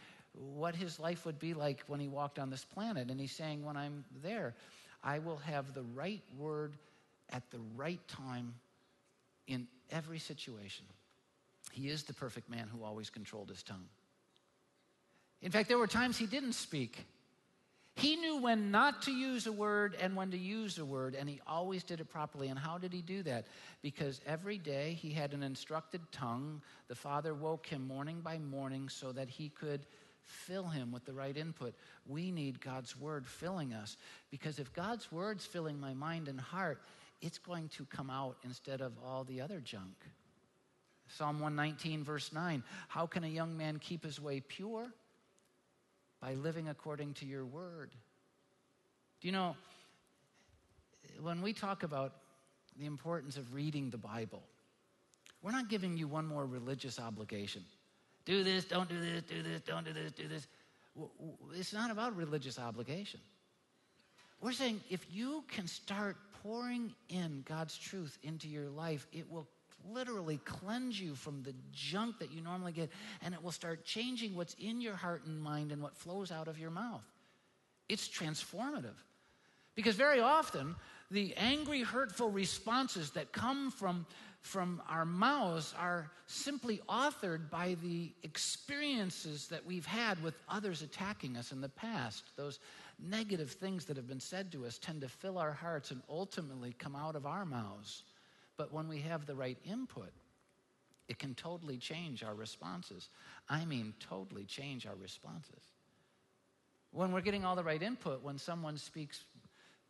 [0.55, 3.11] what his life would be like when he walked on this planet.
[3.11, 4.55] And he's saying, When I'm there,
[5.07, 6.77] I will have the right word
[7.31, 8.55] at the right time
[9.47, 10.85] in every situation.
[11.71, 13.87] He is the perfect man who always controlled his tongue.
[15.42, 17.07] In fact, there were times he didn't speak.
[17.95, 21.29] He knew when not to use a word and when to use a word, and
[21.29, 22.49] he always did it properly.
[22.49, 23.47] And how did he do that?
[23.83, 26.61] Because every day he had an instructed tongue.
[26.88, 29.87] The Father woke him morning by morning so that he could
[30.26, 31.74] fill him with the right input.
[32.06, 33.96] We need God's word filling us.
[34.30, 36.82] Because if God's word's filling my mind and heart,
[37.22, 39.94] it's going to come out instead of all the other junk.
[41.08, 44.92] Psalm 119, verse 9 How can a young man keep his way pure?
[46.20, 47.90] By living according to your word.
[49.20, 49.54] Do you know,
[51.20, 52.14] when we talk about
[52.78, 54.42] the importance of reading the Bible,
[55.42, 57.62] we're not giving you one more religious obligation.
[58.26, 60.46] Do this, don't do this, do this, don't do this, do this.
[61.54, 63.20] It's not about religious obligation.
[64.40, 69.48] We're saying if you can start pouring in God's truth into your life, it will
[69.92, 72.90] literally cleanse you from the junk that you normally get,
[73.22, 76.48] and it will start changing what's in your heart and mind and what flows out
[76.48, 77.04] of your mouth.
[77.88, 78.96] It's transformative.
[79.76, 80.74] Because very often,
[81.10, 84.06] the angry, hurtful responses that come from,
[84.42, 91.37] from our mouths are simply authored by the experiences that we've had with others attacking
[91.37, 92.25] us in the past.
[92.37, 92.59] Those
[92.99, 96.75] negative things that have been said to us tend to fill our hearts and ultimately
[96.79, 98.05] come out of our mouths.
[98.57, 100.12] But when we have the right input,
[101.09, 103.09] it can totally change our responses.
[103.49, 105.62] I mean, totally change our responses.
[106.92, 109.25] When we're getting all the right input, when someone speaks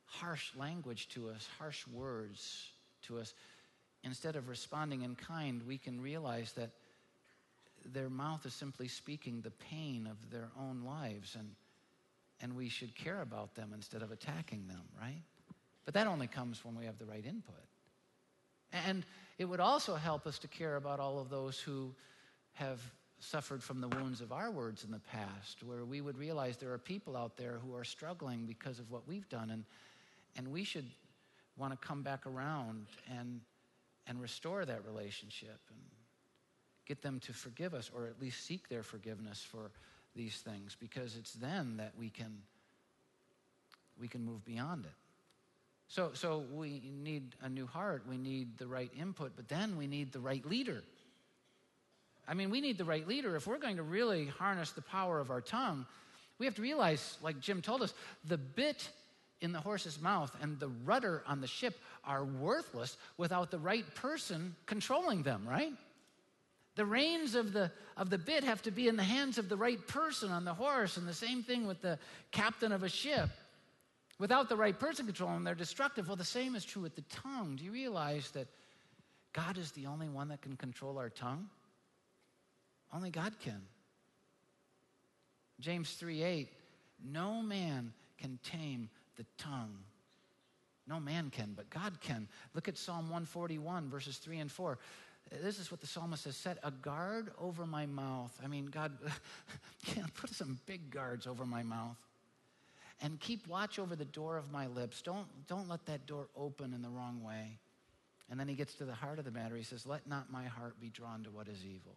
[0.05, 2.71] harsh language to us, harsh words
[3.03, 3.35] to us,
[4.07, 6.71] instead of responding in kind, we can realize that
[7.85, 11.49] their mouth is simply speaking the pain of their own lives and
[12.41, 15.23] and we should care about them instead of attacking them, right?
[15.85, 17.55] But that only comes when we have the right input.
[18.73, 19.05] And
[19.39, 21.95] it would also help us to care about all of those who
[22.55, 22.81] have
[23.21, 26.73] suffered from the wounds of our words in the past, where we would realize there
[26.73, 29.65] are people out there who are struggling because of what we've done, and,
[30.37, 30.85] and we should
[31.57, 32.87] want to come back around
[33.19, 33.41] and,
[34.07, 35.79] and restore that relationship and
[36.87, 39.71] get them to forgive us, or at least seek their forgiveness for
[40.15, 42.39] these things because it's then that we can
[44.01, 44.93] we can move beyond it.
[45.89, 49.87] So so we need a new heart, we need the right input, but then we
[49.87, 50.83] need the right leader.
[52.29, 55.21] I mean, we need the right leader if we're going to really harness the power
[55.21, 55.87] of our tongue.
[56.39, 57.95] We have to realize like Jim told us,
[58.27, 58.89] the bit
[59.41, 63.95] in the horse's mouth and the rudder on the ship are worthless without the right
[63.95, 65.73] person controlling them, right?
[66.77, 69.57] The reins of the, of the bit have to be in the hands of the
[69.57, 71.99] right person on the horse, and the same thing with the
[72.31, 73.31] captain of a ship.
[74.19, 76.07] Without the right person controlling them, they're destructive.
[76.07, 77.57] Well, the same is true with the tongue.
[77.57, 78.49] Do you realize that
[79.33, 81.49] God is the only one that can control our tongue?
[82.95, 83.61] Only God can.
[85.61, 86.49] James 3 8,
[87.05, 89.79] no man can tame the tongue.
[90.87, 92.29] No man can, but God can.
[92.55, 94.79] Look at Psalm 141, verses 3 and 4.
[95.43, 98.33] This is what the psalmist has said a guard over my mouth.
[98.45, 98.93] I mean, God,
[100.15, 101.99] put some big guards over my mouth.
[103.03, 105.03] And keep watch over the door of my lips.
[105.03, 107.59] Don't, don't let that door open in the wrong way.
[108.31, 109.57] And then he gets to the heart of the matter.
[109.57, 111.95] He says, Let not my heart be drawn to what is evil.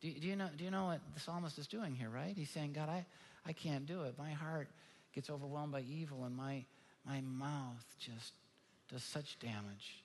[0.00, 2.34] Do, do, you, know, do you know what the psalmist is doing here, right?
[2.36, 3.04] He's saying, God, I,
[3.44, 4.14] I can't do it.
[4.16, 4.68] My heart
[5.12, 6.64] gets overwhelmed by evil, and my,
[7.06, 8.32] my mouth just
[8.90, 10.04] does such damage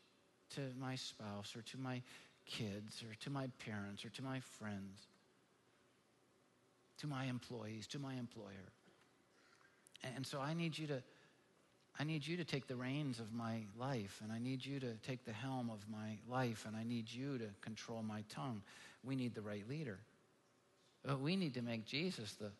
[0.56, 2.02] to my spouse or to my
[2.46, 5.08] kids or to my parents or to my friends,
[7.00, 8.72] to my employees, to my employer.
[10.16, 11.02] And so I need you to
[11.98, 14.96] I need you to take the reins of my life, and I need you to
[15.08, 18.62] take the helm of my life, and I need you to control my tongue.
[19.04, 20.00] We need the right leader.
[21.06, 22.52] But we need to make Jesus the,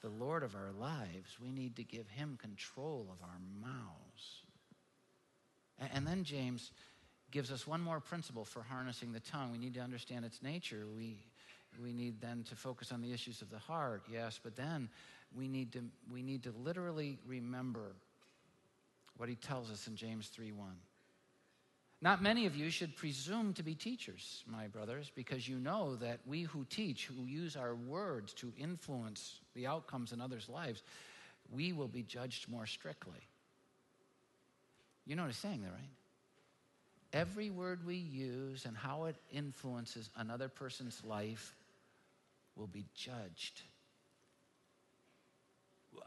[0.00, 1.38] the Lord of our lives.
[1.40, 4.42] We need to give him control of our mouths.
[5.94, 6.72] And, then James
[7.30, 9.52] gives us one more principle for harnessing the tongue.
[9.52, 10.86] We need to understand its nature.
[10.96, 11.18] We,
[11.80, 14.88] we need then to focus on the issues of the heart, yes, but then
[15.34, 17.94] we need to, we need to literally remember
[19.16, 20.68] what he tells us in James 3 1.
[22.00, 26.20] Not many of you should presume to be teachers, my brothers, because you know that
[26.26, 30.84] we who teach, who use our words to influence the outcomes in others' lives,
[31.50, 33.26] we will be judged more strictly.
[35.06, 35.90] You know what I'm saying there, right?
[37.12, 41.54] Every word we use and how it influences another person's life
[42.54, 43.62] will be judged.
[45.92, 46.02] Whoa.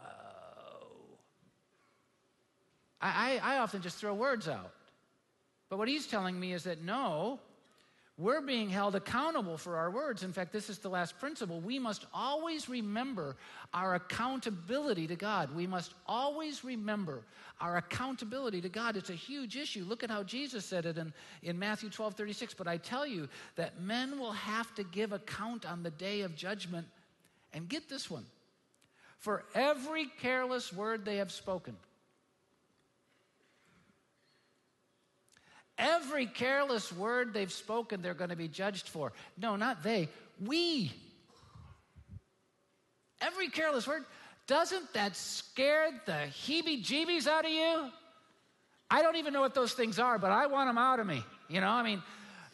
[3.02, 4.72] I, I, I often just throw words out.
[5.72, 7.40] But what he's telling me is that no,
[8.18, 10.22] we're being held accountable for our words.
[10.22, 11.62] In fact, this is the last principle.
[11.62, 13.38] We must always remember
[13.74, 15.56] our accountability to God.
[15.56, 17.24] We must always remember
[17.62, 18.98] our accountability to God.
[18.98, 19.86] It's a huge issue.
[19.86, 22.54] Look at how Jesus said it in, in Matthew 12 36.
[22.54, 26.36] But I tell you that men will have to give account on the day of
[26.36, 26.86] judgment.
[27.54, 28.26] And get this one
[29.20, 31.78] for every careless word they have spoken.
[35.78, 39.14] Every careless word they've spoken, they're going to be judged for.
[39.38, 40.10] No, not they,
[40.46, 40.92] we.
[43.22, 44.04] Every careless word.
[44.48, 47.90] Doesn't that scare the heebie jeebies out of you?
[48.90, 51.24] I don't even know what those things are, but I want them out of me.
[51.48, 52.04] You know, I mean,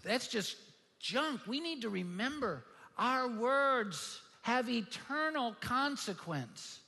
[0.04, 0.56] that's just
[1.00, 1.42] junk.
[1.48, 2.64] We need to remember
[2.98, 6.80] our words have eternal consequence.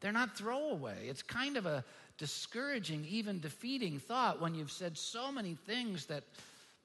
[0.00, 1.06] They're not throwaway.
[1.08, 1.84] It's kind of a
[2.18, 6.24] discouraging, even defeating thought when you've said so many things that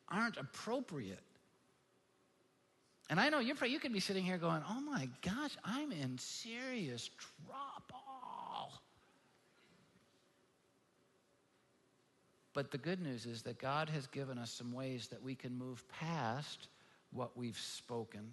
[0.09, 1.19] aren't appropriate.
[3.09, 6.17] And I know you're, you could be sitting here going, oh my gosh, I'm in
[6.17, 8.03] serious trouble.
[12.53, 15.55] But the good news is that God has given us some ways that we can
[15.55, 16.69] move past
[17.11, 18.31] what we've spoken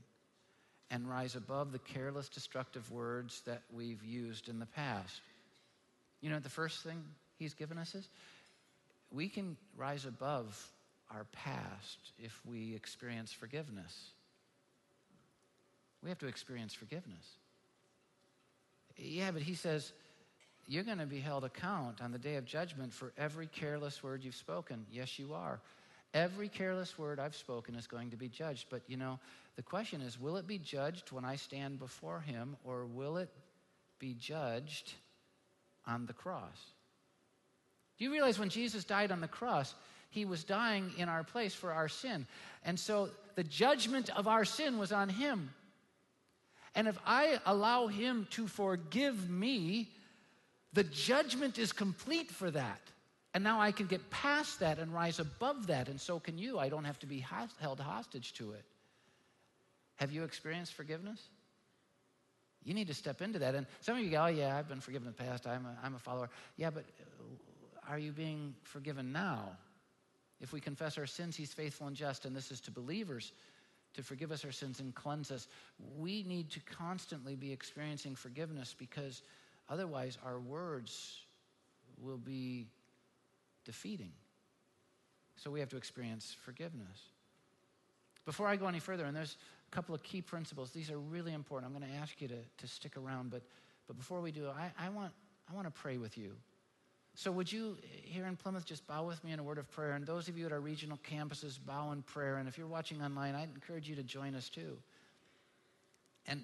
[0.91, 5.21] and rise above the careless, destructive words that we've used in the past.
[6.25, 7.05] You know, the first thing
[7.39, 8.09] he's given us is
[9.11, 10.59] we can rise above
[11.11, 13.95] our past if we experience forgiveness.
[16.03, 17.27] We have to experience forgiveness.
[18.97, 19.93] Yeah, but he says,
[20.67, 24.25] you're going to be held account on the day of judgment for every careless word
[24.25, 24.87] you've spoken.
[24.91, 25.61] Yes, you are.
[26.15, 28.69] Every careless word I've spoken is going to be judged.
[28.71, 29.19] But you know,
[29.57, 33.29] the question is will it be judged when I stand before him, or will it
[33.99, 34.95] be judged
[35.87, 36.73] on the cross.
[37.99, 39.75] Do you realize when Jesus died on the cross,
[40.11, 42.27] he was dying in our place for our sin?
[42.65, 45.51] And so the judgment of our sin was on him.
[46.75, 49.91] And if I allow him to forgive me,
[50.73, 52.81] the judgment is complete for that.
[53.33, 56.59] And now I can get past that and rise above that, and so can you.
[56.59, 57.19] I don't have to be
[57.61, 58.65] held hostage to it.
[59.97, 61.21] Have you experienced forgiveness?
[62.65, 63.55] You need to step into that.
[63.55, 65.47] And some of you go, oh, yeah, I've been forgiven in the past.
[65.47, 66.31] I'm a, I'm a follower.
[66.57, 69.51] Yeah, but uh, are you being forgiven now?
[70.41, 73.33] If we confess our sins, he's faithful and just, and this is to believers
[73.95, 75.47] to forgive us our sins and cleanse us.
[75.97, 79.23] We need to constantly be experiencing forgiveness because
[79.69, 81.21] otherwise our words
[82.03, 82.67] will be
[83.65, 84.13] defeating.
[85.37, 87.09] So we have to experience forgiveness.
[88.25, 89.37] Before I go any further, and there's
[89.75, 90.71] couple of key principles.
[90.71, 91.73] These are really important.
[91.73, 93.43] I'm going to ask you to, to stick around, but,
[93.87, 95.13] but before we do, I, I, want,
[95.51, 96.33] I want to pray with you.
[97.17, 99.93] So, would you here in Plymouth just bow with me in a word of prayer?
[99.93, 102.39] And those of you at our regional campuses, bow in prayer.
[102.39, 104.79] And if you're watching online, I'd encourage you to join us too.
[106.27, 106.43] And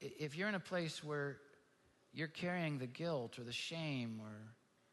[0.00, 1.38] if you're in a place where
[2.12, 4.32] you're carrying the guilt or the shame or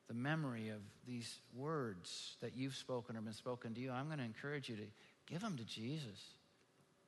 [0.07, 4.19] the memory of these words that you've spoken or been spoken to you, I'm going
[4.19, 4.85] to encourage you to
[5.29, 6.36] give them to Jesus.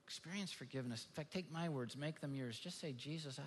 [0.10, 1.06] Experience forgiveness.
[1.08, 2.58] In fact, take my words, make them yours.
[2.58, 3.40] Just say, Jesus,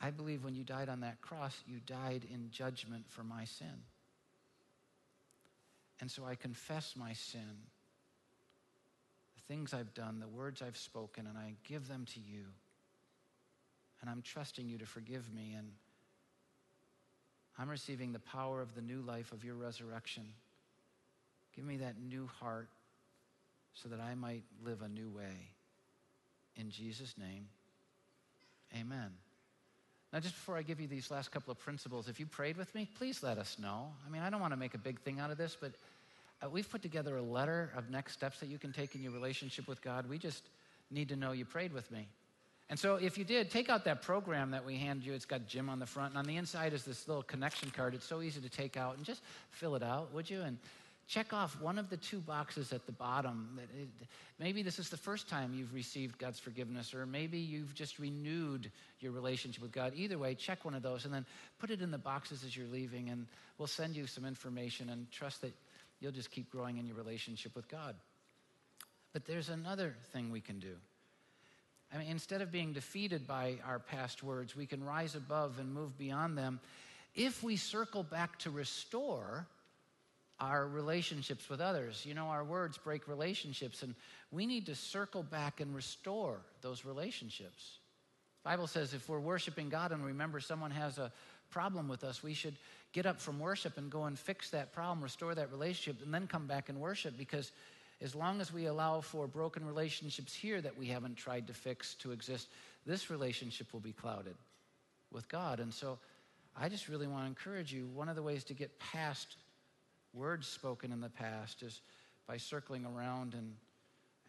[0.00, 3.46] I, I believe when you died on that cross, you died in judgment for my
[3.46, 3.82] sin.
[6.00, 7.40] And so I confess my sin,
[9.34, 12.44] the things I've done, the words I've spoken, and I give them to you.
[14.00, 15.54] And I'm trusting you to forgive me.
[15.58, 15.72] And
[17.58, 20.22] I'm receiving the power of the new life of your resurrection.
[21.56, 22.68] Give me that new heart
[23.74, 25.50] so that I might live a new way.
[26.56, 27.48] In Jesus' name,
[28.74, 29.10] amen.
[30.12, 32.72] Now, just before I give you these last couple of principles, if you prayed with
[32.72, 33.88] me, please let us know.
[34.06, 35.72] I mean, I don't want to make a big thing out of this, but
[36.40, 39.10] uh, we've put together a letter of next steps that you can take in your
[39.10, 40.08] relationship with God.
[40.08, 40.44] We just
[40.90, 42.06] need to know you prayed with me.
[42.70, 45.12] And so, if you did, take out that program that we hand you.
[45.12, 47.94] It's got Jim on the front, and on the inside is this little connection card.
[47.94, 49.20] It's so easy to take out and just
[49.50, 50.40] fill it out, would you?
[50.42, 50.58] And
[51.06, 53.60] check off one of the two boxes at the bottom.
[54.38, 58.70] Maybe this is the first time you've received God's forgiveness, or maybe you've just renewed
[59.00, 59.92] your relationship with God.
[59.94, 61.26] Either way, check one of those and then
[61.58, 63.26] put it in the boxes as you're leaving, and
[63.58, 65.52] we'll send you some information and trust that
[66.00, 67.94] you'll just keep growing in your relationship with God.
[69.12, 70.74] But there's another thing we can do.
[71.92, 75.72] I mean, instead of being defeated by our past words, we can rise above and
[75.72, 76.58] move beyond them
[77.14, 79.46] if we circle back to restore
[80.40, 82.04] our relationships with others.
[82.04, 83.94] You know, our words break relationships, and
[84.30, 87.78] we need to circle back and restore those relationships.
[88.42, 91.12] The Bible says if we're worshiping God and remember someone has a
[91.50, 92.54] problem with us, we should
[92.92, 96.26] get up from worship and go and fix that problem, restore that relationship, and then
[96.26, 97.52] come back and worship because
[98.00, 101.94] as long as we allow for broken relationships here that we haven't tried to fix
[101.94, 102.48] to exist,
[102.86, 104.34] this relationship will be clouded
[105.12, 105.60] with God.
[105.60, 105.98] And so
[106.56, 109.36] I just really want to encourage you one of the ways to get past
[110.14, 111.80] words spoken in the past is
[112.26, 113.54] by circling around and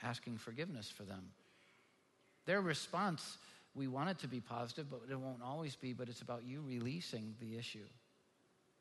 [0.03, 1.23] asking forgiveness for them.
[2.45, 3.37] Their response,
[3.73, 6.61] we want it to be positive, but it won't always be, but it's about you
[6.67, 7.85] releasing the issue,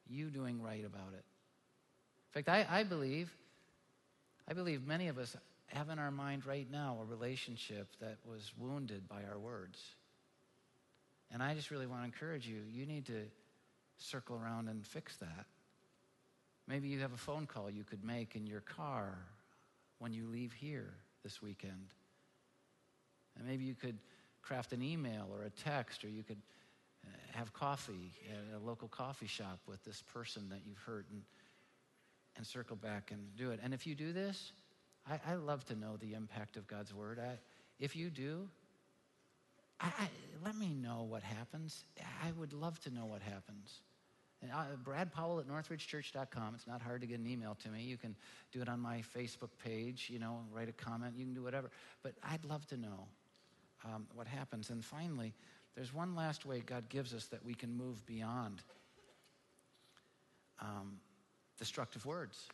[0.09, 1.25] you doing right about it.
[2.35, 3.33] In fact, I, I believe,
[4.49, 5.37] I believe many of us
[5.69, 9.81] have in our mind right now a relationship that was wounded by our words.
[11.33, 13.23] And I just really want to encourage you, you need to
[13.99, 15.47] circle around and fix that.
[16.67, 19.19] Maybe you have a phone call you could make in your car
[19.99, 21.93] when you leave here this weekend.
[23.37, 23.99] And maybe you could
[24.43, 26.41] craft an email or a text, or you could
[27.05, 31.23] uh, have coffee at a local coffee shop with this person that you've hurt and,
[32.37, 33.61] and circle back and do it.
[33.63, 34.53] And if you do this,
[35.11, 37.19] I, I love to know the impact of God's word.
[37.19, 37.39] I,
[37.79, 38.49] if you do,
[39.81, 39.91] I,
[40.45, 41.85] let me know what happens.
[42.23, 43.81] I would love to know what happens.
[44.53, 46.55] Uh, Brad Powell at northridgechurch.com.
[46.55, 47.83] It's not hard to get an email to me.
[47.83, 48.15] You can
[48.53, 51.15] do it on my Facebook page, you know, write a comment.
[51.17, 51.71] You can do whatever.
[52.03, 53.07] But I'd love to know
[53.85, 54.71] um, what happens.
[54.71, 55.35] And finally,
[55.75, 58.63] there's one last way God gives us that we can move beyond
[60.61, 60.99] um,
[61.59, 62.49] destructive words.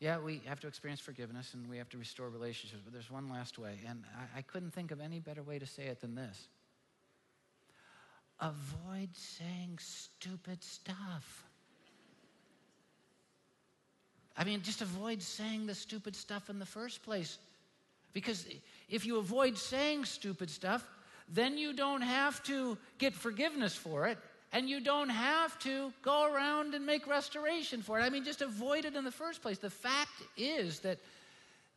[0.00, 3.28] Yeah, we have to experience forgiveness and we have to restore relationships, but there's one
[3.28, 3.78] last way.
[3.88, 6.48] And I, I couldn't think of any better way to say it than this
[8.40, 11.44] avoid saying stupid stuff.
[14.36, 17.38] I mean, just avoid saying the stupid stuff in the first place.
[18.12, 18.46] Because
[18.88, 20.86] if you avoid saying stupid stuff,
[21.28, 24.18] then you don't have to get forgiveness for it,
[24.52, 28.02] and you don't have to go around and make restoration for it.
[28.02, 29.58] I mean, just avoid it in the first place.
[29.58, 30.98] The fact is that,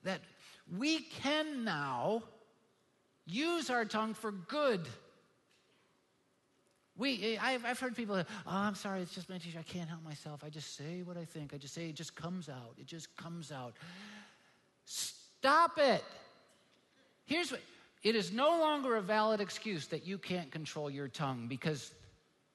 [0.03, 0.21] that
[0.77, 2.23] we can now
[3.25, 4.87] use our tongue for good
[6.97, 9.59] we, eh, I've, I've heard people, oh, I'm sorry, it's just meditation.
[9.59, 10.43] I can't help myself.
[10.43, 11.53] I just say what I think.
[11.53, 12.75] I just say it just comes out.
[12.77, 13.73] It just comes out.
[14.85, 16.03] Stop it.
[17.25, 17.61] Here's what
[18.03, 21.91] it is no longer a valid excuse that you can't control your tongue because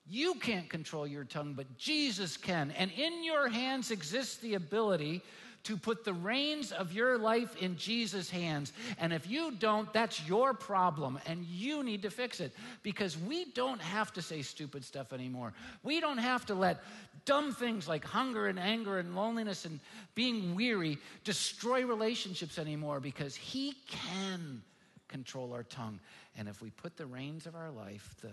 [0.06, 2.70] you can't control your tongue, but Jesus can.
[2.72, 5.22] And in your hands exists the ability
[5.64, 8.72] to put the reins of your life in Jesus' hands.
[8.98, 12.52] And if you don't, that's your problem, and you need to fix it
[12.82, 15.52] because we don't have to say stupid stuff anymore.
[15.82, 16.82] We don't have to let
[17.24, 19.78] dumb things like hunger and anger and loneliness and
[20.14, 24.62] being weary destroy relationships anymore because He can
[25.08, 26.00] control our tongue.
[26.36, 28.32] And if we put the reins of our life, the,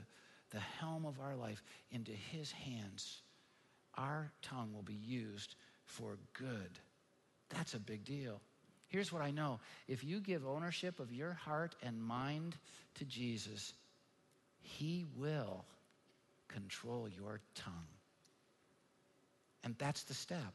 [0.51, 1.61] the helm of our life,
[1.91, 3.21] into His hands,
[3.95, 5.55] our tongue will be used
[5.85, 6.79] for good.
[7.49, 8.41] That's a big deal.
[8.87, 12.55] Here's what I know if you give ownership of your heart and mind
[12.95, 13.73] to Jesus,
[14.61, 15.65] He will
[16.47, 17.73] control your tongue.
[19.63, 20.53] And that's the step.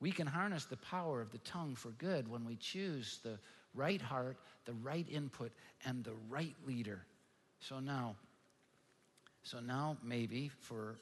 [0.00, 3.38] We can harness the power of the tongue for good when we choose the
[3.74, 5.50] right heart, the right input,
[5.84, 7.04] and the right leader.
[7.60, 8.14] So now,
[9.42, 10.98] so now maybe for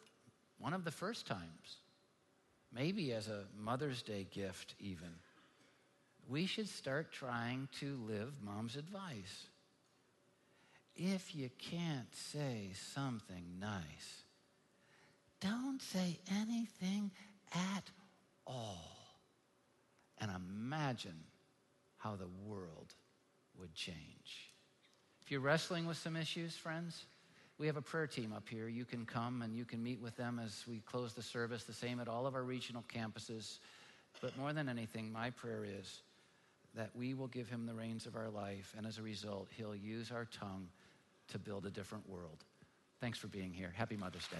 [0.59, 1.81] one of the first times,
[2.77, 5.09] maybe as a Mother's Day gift, even,
[6.29, 9.47] we should start trying to live mom's advice.
[10.95, 14.22] If you can't say something nice,
[15.41, 17.11] don't say anything
[17.55, 17.91] at
[18.47, 18.97] all.
[20.18, 21.24] And imagine
[21.99, 22.95] how the world
[23.59, 24.53] would change.
[25.22, 27.05] If you're wrestling with some issues, friends,
[27.59, 28.69] we have a prayer team up here.
[28.69, 31.73] You can come and you can meet with them as we close the service, the
[31.73, 33.59] same at all of our regional campuses.
[34.21, 36.03] But more than anything, my prayer is
[36.75, 39.75] that we will give him the reins of our life, and as a result, he'll
[39.75, 40.69] use our tongue
[41.29, 42.45] to build a different world.
[43.01, 43.73] Thanks for being here.
[43.75, 44.37] Happy Mother's Day.